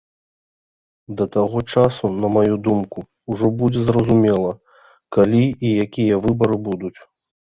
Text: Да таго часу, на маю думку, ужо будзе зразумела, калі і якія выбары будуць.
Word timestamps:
Да 1.17 1.25
таго 1.35 1.59
часу, 1.73 2.09
на 2.23 2.27
маю 2.37 2.55
думку, 2.69 2.99
ужо 3.33 3.51
будзе 3.61 3.81
зразумела, 3.89 4.51
калі 5.17 5.43
і 5.43 5.67
якія 5.87 6.17
выбары 6.27 6.57
будуць. 6.69 6.93